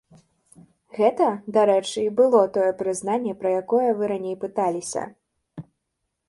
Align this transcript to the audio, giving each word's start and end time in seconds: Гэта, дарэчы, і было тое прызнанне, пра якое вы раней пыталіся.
Гэта, 0.99 1.27
дарэчы, 1.57 1.99
і 2.07 2.13
было 2.19 2.41
тое 2.55 2.71
прызнанне, 2.79 3.37
пра 3.43 3.53
якое 3.61 3.87
вы 4.01 4.11
раней 4.15 4.35
пыталіся. 4.47 5.03